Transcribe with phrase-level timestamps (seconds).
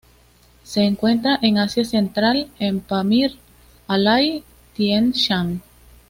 [0.63, 4.43] Se encuentra en Asia Central, en Pamir-Alay,
[4.75, 5.61] Tien-Shan.